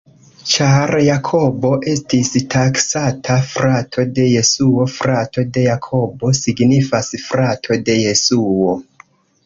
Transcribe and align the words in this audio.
Ĉar 0.51 0.91
Jakobo 1.07 1.73
estis 1.91 2.31
taksata 2.55 3.37
frato 3.51 4.07
de 4.17 4.27
Jesuo, 4.31 4.89
frato 4.97 5.47
de 5.59 5.69
Jakobo 5.69 6.35
signifas 6.43 7.17
frato 7.31 7.83
de 7.91 8.03
Jesuo. 8.05 8.79